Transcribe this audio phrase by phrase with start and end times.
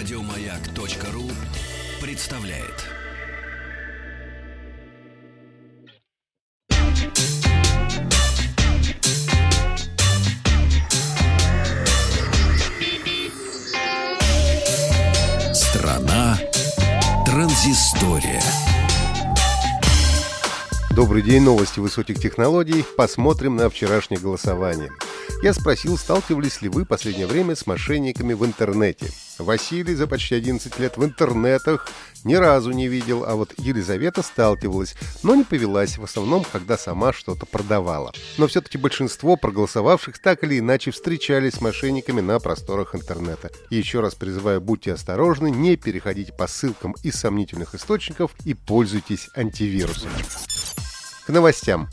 [0.00, 1.30] Радиомаяк.ру
[2.00, 2.86] представляет.
[15.52, 16.38] Страна
[17.26, 18.40] транзистория.
[20.96, 22.86] Добрый день, новости высоких технологий.
[22.96, 24.90] Посмотрим на вчерашнее голосование.
[25.42, 29.10] Я спросил, сталкивались ли вы последнее время с мошенниками в интернете.
[29.42, 31.88] Василий за почти 11 лет в интернетах
[32.24, 37.12] ни разу не видел, а вот Елизавета сталкивалась, но не повелась, в основном, когда сама
[37.12, 38.12] что-то продавала.
[38.38, 43.50] Но все-таки большинство проголосовавших так или иначе встречались с мошенниками на просторах интернета.
[43.70, 50.10] Еще раз призываю, будьте осторожны, не переходите по ссылкам из сомнительных источников и пользуйтесь антивирусом.
[51.26, 51.88] К новостям.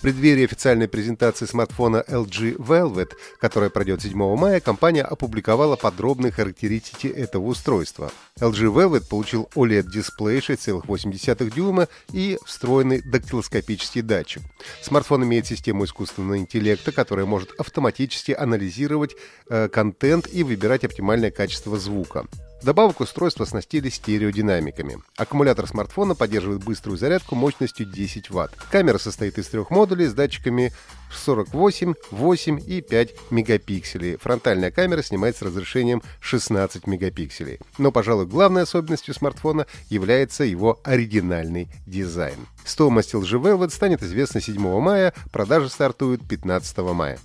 [0.00, 7.06] В преддверии официальной презентации смартфона LG Velvet, которая пройдет 7 мая, компания опубликовала подробные характеристики
[7.06, 8.10] этого устройства.
[8.40, 14.40] LG Velvet получил OLED-дисплей 6,8 дюйма и встроенный дактилоскопический датчик.
[14.80, 19.14] Смартфон имеет систему искусственного интеллекта, которая может автоматически анализировать
[19.50, 22.24] э, контент и выбирать оптимальное качество звука.
[22.62, 24.98] Вдобавок устройство оснастили стереодинамиками.
[25.16, 28.52] Аккумулятор смартфона поддерживает быструю зарядку мощностью 10 Вт.
[28.70, 30.72] Камера состоит из трех модулей с датчиками
[31.10, 34.16] 48, 8 и 5 мегапикселей.
[34.16, 37.58] Фронтальная камера снимает с разрешением 16 мегапикселей.
[37.78, 42.46] Но, пожалуй, главной особенностью смартфона является его оригинальный дизайн.
[42.64, 47.18] Стоимость LG Velvet станет известна 7 мая, продажи стартуют 15 мая.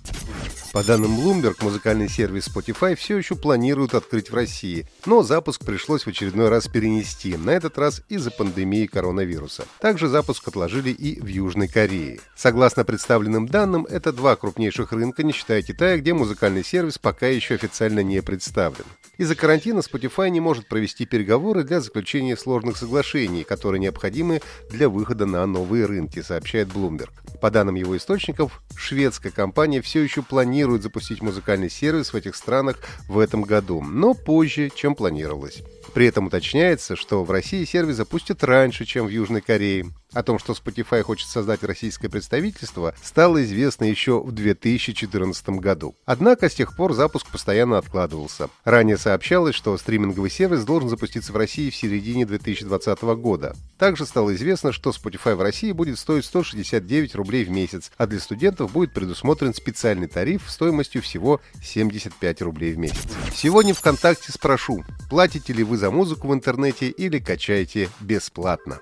[0.72, 6.02] По данным Bloomberg, музыкальный сервис Spotify все еще планируют открыть в России, но запуск пришлось
[6.02, 9.64] в очередной раз перенести, на этот раз из-за пандемии коронавируса.
[9.80, 12.20] Также запуск отложили и в Южной Корее.
[12.36, 17.54] Согласно представленным данным, это два крупнейших рынка, не считая Китая, где музыкальный сервис пока еще
[17.54, 18.84] официально не представлен.
[19.18, 25.24] Из-за карантина Spotify не может провести переговоры для заключения сложных соглашений, которые необходимы для выхода
[25.24, 27.10] на новые рынки, сообщает Bloomberg.
[27.40, 32.78] По данным его источников, шведская компания все еще планирует запустить музыкальный сервис в этих странах
[33.08, 35.62] в этом году, но позже, чем планировалось.
[35.94, 39.86] При этом уточняется, что в России сервис запустят раньше, чем в Южной Корее.
[40.16, 45.94] О том, что Spotify хочет создать российское представительство, стало известно еще в 2014 году.
[46.06, 48.48] Однако с тех пор запуск постоянно откладывался.
[48.64, 53.54] Ранее сообщалось, что стриминговый сервис должен запуститься в России в середине 2020 года.
[53.76, 58.18] Также стало известно, что Spotify в России будет стоить 169 рублей в месяц, а для
[58.18, 63.06] студентов будет предусмотрен специальный тариф стоимостью всего 75 рублей в месяц.
[63.34, 68.80] Сегодня ВКонтакте спрошу, платите ли вы за музыку в интернете или качаете бесплатно.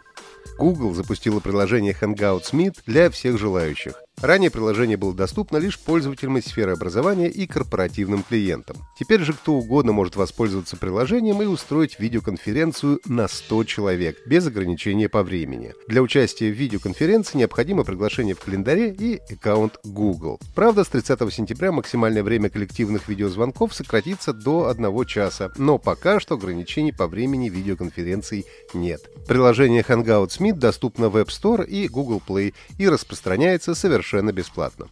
[0.58, 4.03] Google запустила приложение Hangouts Meet для всех желающих.
[4.24, 8.78] Ранее приложение было доступно лишь пользователям из сферы образования и корпоративным клиентам.
[8.98, 15.10] Теперь же кто угодно может воспользоваться приложением и устроить видеоконференцию на 100 человек, без ограничения
[15.10, 15.74] по времени.
[15.88, 20.40] Для участия в видеоконференции необходимо приглашение в календаре и аккаунт Google.
[20.54, 26.36] Правда, с 30 сентября максимальное время коллективных видеозвонков сократится до 1 часа, но пока что
[26.36, 29.02] ограничений по времени видеоконференций нет.
[29.28, 34.86] Приложение Hangouts Meet доступно в App Store и Google Play и распространяется совершенно совершенно бесплатно.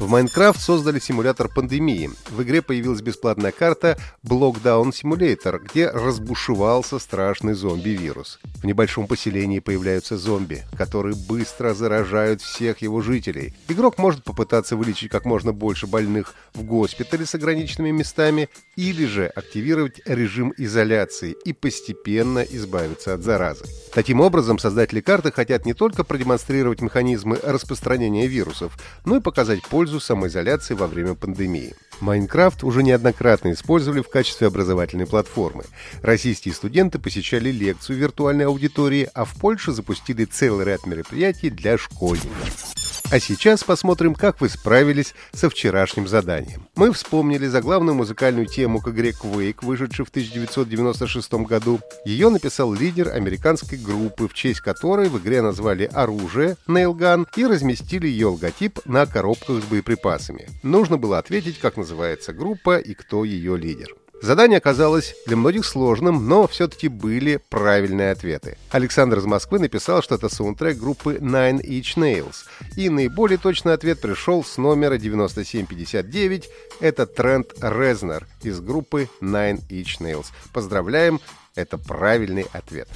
[0.00, 2.10] В Minecraft создали симулятор пандемии.
[2.28, 8.40] В игре появилась бесплатная карта Blockdown Simulator, где разбушевался страшный зомби-вирус.
[8.56, 13.54] В небольшом поселении появляются зомби, которые быстро заражают всех его жителей.
[13.68, 19.26] Игрок может попытаться вылечить как можно больше больных в госпитале с ограниченными местами или же
[19.26, 23.64] активировать режим изоляции и постепенно избавиться от заразы.
[23.94, 30.00] Таким образом, создатели карты хотят не только продемонстрировать механизмы распространения вирусов, но и показать пользу
[30.00, 31.74] самоизоляции во время пандемии.
[32.00, 35.64] Майнкрафт уже неоднократно использовали в качестве образовательной платформы.
[36.00, 42.73] Российские студенты посещали лекцию виртуальной аудитории, а в Польше запустили целый ряд мероприятий для школьников.
[43.10, 46.66] А сейчас посмотрим, как вы справились со вчерашним заданием.
[46.74, 51.80] Мы вспомнили заглавную музыкальную тему к игре Quake, вышедшей в 1996 году.
[52.04, 58.06] Ее написал лидер американской группы, в честь которой в игре назвали оружие Nailgun и разместили
[58.06, 60.48] ее логотип на коробках с боеприпасами.
[60.62, 63.94] Нужно было ответить, как называется группа и кто ее лидер.
[64.24, 68.56] Задание оказалось для многих сложным, но все-таки были правильные ответы.
[68.70, 72.36] Александр из Москвы написал, что это саундтрек группы Nine Inch Nails.
[72.74, 76.48] И наиболее точный ответ пришел с номера 9759.
[76.80, 80.28] Это Трент Резнер из группы Nine Inch Nails.
[80.54, 81.20] Поздравляем,
[81.54, 82.88] это правильный ответ.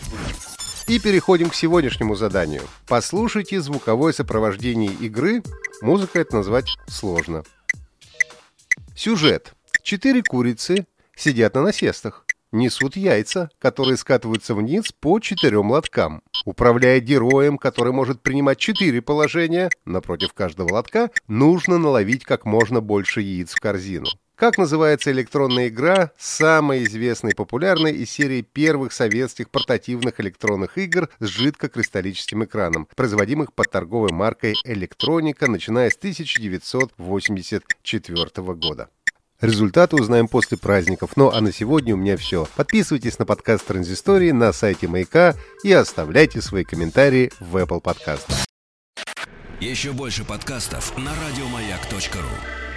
[0.86, 2.62] И переходим к сегодняшнему заданию.
[2.86, 5.42] Послушайте звуковое сопровождение игры.
[5.82, 7.42] Музыка это назвать сложно.
[8.96, 9.52] Сюжет.
[9.82, 10.86] Четыре курицы
[11.18, 12.24] сидят на насестах.
[12.50, 16.22] несут яйца, которые скатываются вниз по четырем лоткам.
[16.46, 23.20] Управляя героем, который может принимать четыре положения, напротив каждого лотка, нужно наловить как можно больше
[23.20, 24.06] яиц в корзину.
[24.38, 31.08] Как называется электронная игра, самая известная и популярная из серии первых советских портативных электронных игр
[31.18, 38.90] с жидкокристаллическим экраном, производимых под торговой маркой «Электроника», начиная с 1984 года.
[39.40, 41.12] Результаты узнаем после праздников.
[41.16, 42.48] Ну а на сегодня у меня все.
[42.56, 48.26] Подписывайтесь на подкаст Транзистории на сайте Маяка и оставляйте свои комментарии в Apple Podcast.
[49.60, 52.67] Еще больше подкастов на радиомаяк.ру